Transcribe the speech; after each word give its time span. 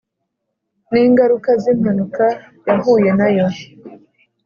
ningaruka 0.91 1.49
zimpanuka 1.63 2.25
yahuye 2.67 3.09
nayo, 3.19 3.47